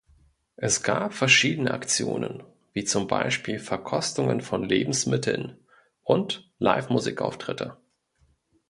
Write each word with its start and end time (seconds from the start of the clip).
Es 0.55 0.81
gab 0.81 1.13
verschiedene 1.13 1.69
Aktionen, 1.69 2.41
wie 2.73 2.85
zum 2.85 3.05
Beispiel 3.05 3.59
Verkostungen 3.59 4.41
von 4.41 4.63
Lebensmitteln 4.63 5.59
und 6.01 6.51
Live-Musik-Auftritte. 6.57 7.77